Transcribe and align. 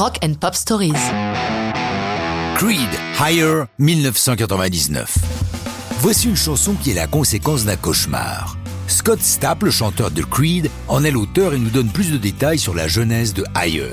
Rock 0.00 0.16
and 0.24 0.32
Pop 0.40 0.54
Stories. 0.54 0.94
Creed, 2.56 2.88
Higher, 3.20 3.64
1999. 3.78 5.14
Voici 5.98 6.26
une 6.26 6.36
chanson 6.36 6.72
qui 6.72 6.92
est 6.92 6.94
la 6.94 7.06
conséquence 7.06 7.66
d'un 7.66 7.76
cauchemar. 7.76 8.56
Scott 8.86 9.20
Stapp, 9.20 9.62
le 9.62 9.70
chanteur 9.70 10.10
de 10.10 10.22
Creed, 10.22 10.70
en 10.88 11.04
est 11.04 11.10
l'auteur 11.10 11.52
et 11.52 11.58
nous 11.58 11.68
donne 11.68 11.90
plus 11.90 12.12
de 12.12 12.16
détails 12.16 12.58
sur 12.58 12.74
la 12.74 12.88
genèse 12.88 13.34
de 13.34 13.44
Higher. 13.54 13.92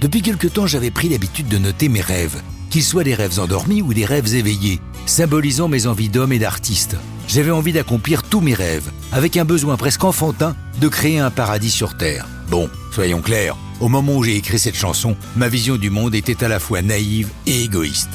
Depuis 0.00 0.22
quelque 0.22 0.46
temps, 0.46 0.68
j'avais 0.68 0.92
pris 0.92 1.08
l'habitude 1.08 1.48
de 1.48 1.58
noter 1.58 1.88
mes 1.88 2.02
rêves, 2.02 2.40
qu'ils 2.70 2.84
soient 2.84 3.02
des 3.02 3.16
rêves 3.16 3.40
endormis 3.40 3.82
ou 3.82 3.92
des 3.92 4.04
rêves 4.04 4.36
éveillés, 4.36 4.80
symbolisant 5.06 5.66
mes 5.66 5.88
envies 5.88 6.08
d'homme 6.08 6.32
et 6.32 6.38
d'artiste. 6.38 6.94
J'avais 7.26 7.50
envie 7.50 7.72
d'accomplir 7.72 8.22
tous 8.22 8.40
mes 8.40 8.54
rêves, 8.54 8.92
avec 9.10 9.36
un 9.36 9.44
besoin 9.44 9.76
presque 9.76 10.04
enfantin 10.04 10.54
de 10.80 10.86
créer 10.86 11.18
un 11.18 11.32
paradis 11.32 11.72
sur 11.72 11.96
Terre. 11.96 12.28
Bon, 12.48 12.70
soyons 12.92 13.20
clairs, 13.20 13.56
au 13.80 13.88
moment 13.88 14.16
où 14.16 14.24
j'ai 14.24 14.36
écrit 14.36 14.58
cette 14.58 14.76
chanson, 14.76 15.16
ma 15.36 15.48
vision 15.48 15.76
du 15.76 15.90
monde 15.90 16.14
était 16.14 16.44
à 16.44 16.48
la 16.48 16.58
fois 16.58 16.82
naïve 16.82 17.28
et 17.46 17.62
égoïste. 17.62 18.10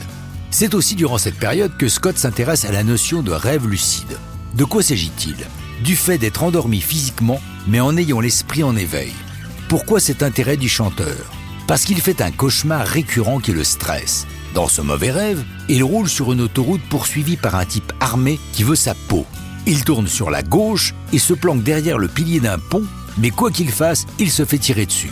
C'est 0.51 0.73
aussi 0.73 0.95
durant 0.95 1.17
cette 1.17 1.39
période 1.39 1.77
que 1.77 1.87
Scott 1.87 2.17
s'intéresse 2.17 2.65
à 2.65 2.71
la 2.71 2.83
notion 2.83 3.21
de 3.21 3.31
rêve 3.31 3.67
lucide. 3.67 4.17
De 4.55 4.65
quoi 4.65 4.83
s'agit-il? 4.83 5.37
Du 5.83 5.95
fait 5.95 6.17
d'être 6.17 6.43
endormi 6.43 6.79
physiquement, 6.79 7.41
mais 7.67 7.79
en 7.79 7.97
ayant 7.97 8.19
l'esprit 8.19 8.63
en 8.63 8.75
éveil. 8.75 9.13
Pourquoi 9.69 9.99
cet 9.99 10.21
intérêt 10.21 10.57
du 10.57 10.69
chanteur? 10.69 11.15
Parce 11.67 11.85
qu'il 11.85 11.99
fait 12.01 12.21
un 12.21 12.31
cauchemar 12.31 12.85
récurrent 12.85 13.39
qui 13.39 13.51
le 13.51 13.63
stresse. 13.63 14.27
Dans 14.53 14.67
ce 14.67 14.81
mauvais 14.81 15.11
rêve, 15.11 15.43
il 15.69 15.83
roule 15.83 16.07
sur 16.07 16.31
une 16.31 16.41
autoroute 16.41 16.83
poursuivi 16.89 17.37
par 17.37 17.55
un 17.55 17.65
type 17.65 17.91
armé 17.99 18.39
qui 18.51 18.63
veut 18.63 18.75
sa 18.75 18.93
peau. 18.93 19.25
Il 19.65 19.83
tourne 19.83 20.07
sur 20.07 20.29
la 20.29 20.43
gauche 20.43 20.93
et 21.11 21.19
se 21.19 21.33
planque 21.33 21.63
derrière 21.63 21.97
le 21.97 22.07
pilier 22.07 22.39
d'un 22.39 22.59
pont, 22.59 22.83
mais 23.17 23.31
quoi 23.31 23.49
qu'il 23.49 23.71
fasse, 23.71 24.05
il 24.19 24.29
se 24.29 24.45
fait 24.45 24.59
tirer 24.59 24.85
dessus. 24.85 25.11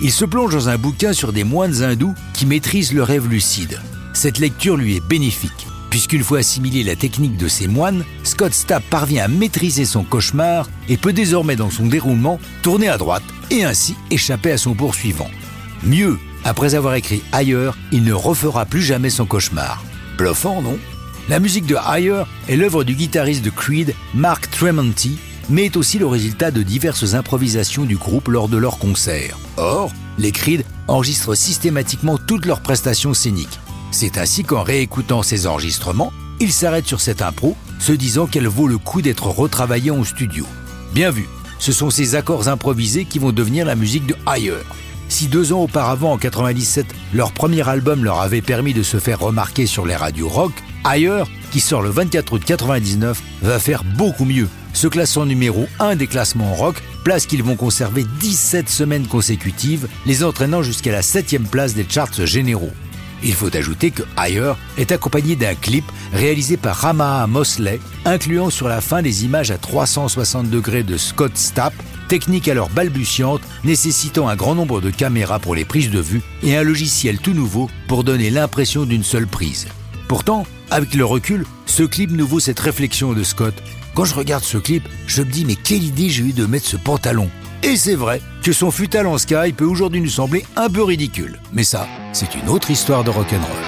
Il 0.00 0.12
se 0.12 0.24
plonge 0.24 0.52
dans 0.52 0.68
un 0.68 0.78
bouquin 0.78 1.12
sur 1.12 1.32
des 1.32 1.42
moines 1.42 1.82
hindous 1.82 2.14
qui 2.32 2.46
maîtrisent 2.46 2.92
le 2.92 3.02
rêve 3.02 3.28
lucide. 3.28 3.80
Cette 4.12 4.38
lecture 4.38 4.76
lui 4.76 4.96
est 4.96 5.04
bénéfique, 5.04 5.66
puisqu'une 5.90 6.22
fois 6.22 6.38
assimilé 6.38 6.84
la 6.84 6.94
technique 6.94 7.36
de 7.36 7.48
ces 7.48 7.66
moines, 7.66 8.04
Scott 8.22 8.54
Stapp 8.54 8.84
parvient 8.90 9.24
à 9.24 9.28
maîtriser 9.28 9.84
son 9.84 10.04
cauchemar 10.04 10.68
et 10.88 10.96
peut 10.96 11.12
désormais 11.12 11.56
dans 11.56 11.70
son 11.70 11.86
déroulement 11.86 12.38
tourner 12.62 12.88
à 12.88 12.96
droite 12.96 13.24
et 13.50 13.64
ainsi 13.64 13.96
échapper 14.12 14.52
à 14.52 14.58
son 14.58 14.74
poursuivant. 14.74 15.30
Mieux, 15.82 16.16
après 16.44 16.76
avoir 16.76 16.94
écrit 16.94 17.22
Higher, 17.34 17.72
il 17.90 18.04
ne 18.04 18.12
refera 18.12 18.66
plus 18.66 18.82
jamais 18.82 19.10
son 19.10 19.26
cauchemar. 19.26 19.82
Bluffant, 20.16 20.62
non? 20.62 20.78
La 21.28 21.40
musique 21.40 21.66
de 21.66 21.76
Higher 21.76 22.22
est 22.48 22.56
l'œuvre 22.56 22.84
du 22.84 22.94
guitariste 22.94 23.44
de 23.44 23.50
Creed, 23.50 23.94
Mark 24.14 24.48
Tremonti, 24.50 25.18
mais 25.48 25.66
est 25.66 25.76
aussi 25.76 25.98
le 25.98 26.06
résultat 26.06 26.50
de 26.50 26.62
diverses 26.62 27.14
improvisations 27.14 27.84
du 27.84 27.96
groupe 27.96 28.28
lors 28.28 28.48
de 28.48 28.56
leurs 28.56 28.78
concerts. 28.78 29.38
Or, 29.56 29.92
les 30.18 30.32
Creed 30.32 30.64
enregistrent 30.86 31.36
systématiquement 31.36 32.18
toutes 32.18 32.46
leurs 32.46 32.60
prestations 32.60 33.14
scéniques. 33.14 33.60
C'est 33.90 34.18
ainsi 34.18 34.44
qu'en 34.44 34.62
réécoutant 34.62 35.22
ces 35.22 35.46
enregistrements, 35.46 36.12
ils 36.40 36.52
s'arrêtent 36.52 36.86
sur 36.86 37.00
cette 37.00 37.22
impro, 37.22 37.56
se 37.78 37.92
disant 37.92 38.26
qu'elle 38.26 38.46
vaut 38.46 38.68
le 38.68 38.78
coup 38.78 39.02
d'être 39.02 39.26
retravaillée 39.26 39.90
en 39.90 40.04
studio. 40.04 40.44
Bien 40.94 41.10
vu, 41.10 41.26
ce 41.58 41.72
sont 41.72 41.90
ces 41.90 42.14
accords 42.14 42.48
improvisés 42.48 43.04
qui 43.04 43.18
vont 43.18 43.32
devenir 43.32 43.66
la 43.66 43.74
musique 43.74 44.06
de 44.06 44.16
Higher. 44.26 44.62
Si 45.08 45.26
deux 45.26 45.52
ans 45.52 45.62
auparavant, 45.62 46.12
en 46.12 46.18
97, 46.18 46.86
leur 47.14 47.32
premier 47.32 47.66
album 47.66 48.04
leur 48.04 48.20
avait 48.20 48.42
permis 48.42 48.74
de 48.74 48.82
se 48.82 48.98
faire 48.98 49.20
remarquer 49.20 49.66
sur 49.66 49.86
les 49.86 49.96
radios 49.96 50.28
rock, 50.28 50.52
Ailleurs, 50.88 51.28
qui 51.50 51.60
sort 51.60 51.82
le 51.82 51.90
24 51.90 52.32
août 52.32 52.42
99, 52.46 53.22
va 53.42 53.58
faire 53.58 53.84
beaucoup 53.84 54.24
mieux, 54.24 54.48
se 54.72 54.86
classant 54.86 55.26
numéro 55.26 55.68
1 55.80 55.96
des 55.96 56.06
classements 56.06 56.54
rock, 56.54 56.82
place 57.04 57.26
qu'ils 57.26 57.42
vont 57.42 57.56
conserver 57.56 58.06
17 58.20 58.70
semaines 58.70 59.06
consécutives, 59.06 59.86
les 60.06 60.24
entraînant 60.24 60.62
jusqu'à 60.62 60.90
la 60.90 61.02
7 61.02 61.42
place 61.50 61.74
des 61.74 61.84
charts 61.86 62.24
généraux. 62.24 62.72
Il 63.22 63.34
faut 63.34 63.54
ajouter 63.54 63.90
que 63.90 64.02
Higher 64.16 64.54
est 64.78 64.90
accompagné 64.90 65.36
d'un 65.36 65.54
clip 65.54 65.84
réalisé 66.14 66.56
par 66.56 66.76
Ramaha 66.76 67.26
Mosley, 67.26 67.80
incluant 68.06 68.48
sur 68.48 68.66
la 68.66 68.80
fin 68.80 69.02
des 69.02 69.26
images 69.26 69.50
à 69.50 69.58
360 69.58 70.48
degrés 70.48 70.84
de 70.84 70.96
Scott 70.96 71.36
Stapp, 71.36 71.74
technique 72.08 72.48
alors 72.48 72.70
balbutiante, 72.70 73.42
nécessitant 73.62 74.26
un 74.26 74.36
grand 74.36 74.54
nombre 74.54 74.80
de 74.80 74.88
caméras 74.88 75.38
pour 75.38 75.54
les 75.54 75.66
prises 75.66 75.90
de 75.90 76.00
vue 76.00 76.22
et 76.42 76.56
un 76.56 76.62
logiciel 76.62 77.18
tout 77.18 77.34
nouveau 77.34 77.68
pour 77.88 78.04
donner 78.04 78.30
l'impression 78.30 78.86
d'une 78.86 79.04
seule 79.04 79.26
prise. 79.26 79.68
Pourtant, 80.08 80.46
avec 80.70 80.94
le 80.94 81.04
recul, 81.04 81.44
ce 81.66 81.82
clip 81.82 82.10
nous 82.10 82.26
vaut 82.26 82.40
cette 82.40 82.58
réflexion 82.58 83.12
de 83.12 83.22
Scott. 83.22 83.54
Quand 83.94 84.06
je 84.06 84.14
regarde 84.14 84.42
ce 84.42 84.56
clip, 84.56 84.88
je 85.06 85.20
me 85.20 85.30
dis 85.30 85.44
mais 85.44 85.54
quelle 85.54 85.84
idée 85.84 86.08
j'ai 86.08 86.24
eu 86.24 86.32
de 86.32 86.46
mettre 86.46 86.66
ce 86.66 86.78
pantalon. 86.78 87.28
Et 87.62 87.76
c'est 87.76 87.94
vrai 87.94 88.22
que 88.42 88.52
son 88.52 88.70
futal 88.70 89.06
en 89.06 89.18
sky 89.18 89.52
peut 89.54 89.66
aujourd'hui 89.66 90.00
nous 90.00 90.08
sembler 90.08 90.46
un 90.56 90.70
peu 90.70 90.82
ridicule. 90.82 91.38
Mais 91.52 91.64
ça, 91.64 91.86
c'est 92.14 92.34
une 92.34 92.48
autre 92.48 92.70
histoire 92.70 93.04
de 93.04 93.10
rock'n'roll. 93.10 93.67